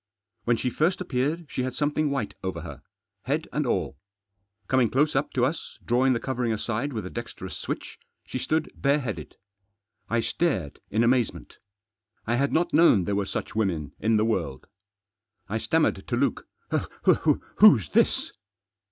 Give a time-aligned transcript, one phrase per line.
[0.45, 2.81] When she first appeared she had something white over her,
[3.25, 3.99] head and all.
[4.67, 8.71] Coming close up to us, drawing the covering aside with a dexterous switch, she stood
[8.75, 9.35] bareheaded.
[10.09, 11.59] I stared in amazement.
[12.25, 14.65] I had not known there were such women in the world.
[15.47, 16.47] I stammered to Luke—
[17.59, 18.31] "Who's this?"